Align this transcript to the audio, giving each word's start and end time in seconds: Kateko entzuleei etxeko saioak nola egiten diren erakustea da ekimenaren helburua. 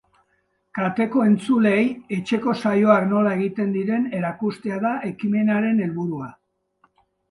Kateko 0.77 1.25
entzuleei 1.31 1.83
etxeko 2.17 2.57
saioak 2.63 3.07
nola 3.13 3.37
egiten 3.39 3.79
diren 3.79 4.11
erakustea 4.23 4.85
da 4.89 4.99
ekimenaren 5.15 5.89
helburua. 5.89 6.37